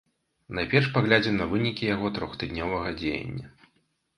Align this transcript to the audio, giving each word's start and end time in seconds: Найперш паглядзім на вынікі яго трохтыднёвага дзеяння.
Найперш 0.59 0.87
паглядзім 0.95 1.35
на 1.41 1.45
вынікі 1.51 1.83
яго 1.95 2.07
трохтыднёвага 2.17 2.89
дзеяння. 3.03 3.47